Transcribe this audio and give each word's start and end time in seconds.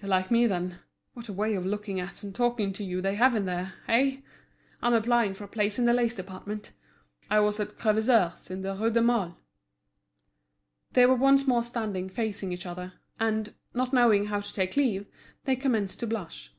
"You're 0.00 0.08
like 0.08 0.30
me, 0.30 0.46
then. 0.46 0.78
What 1.12 1.28
a 1.28 1.34
way 1.34 1.54
of 1.54 1.66
looking 1.66 2.00
at 2.00 2.22
and 2.22 2.34
talking 2.34 2.72
to 2.72 2.82
you 2.82 3.02
they 3.02 3.16
have 3.16 3.34
in 3.36 3.44
there—eh? 3.44 4.22
I'm 4.80 4.94
applying 4.94 5.34
for 5.34 5.44
a 5.44 5.48
place 5.48 5.78
in 5.78 5.84
the 5.84 5.92
lace 5.92 6.14
department. 6.14 6.70
I 7.28 7.40
was 7.40 7.60
at 7.60 7.76
Crèvecoeur's 7.76 8.50
in 8.50 8.62
the 8.62 8.74
Rue 8.74 8.88
du 8.90 9.02
Mail." 9.02 9.36
They 10.94 11.04
were 11.04 11.14
once 11.14 11.46
more 11.46 11.62
standing 11.62 12.08
facing 12.08 12.52
each 12.54 12.64
other; 12.64 12.94
and, 13.18 13.52
not 13.74 13.92
knowing 13.92 14.28
how 14.28 14.40
to 14.40 14.50
take 14.50 14.78
leave, 14.78 15.04
they 15.44 15.56
commenced 15.56 16.00
to 16.00 16.06
blush. 16.06 16.54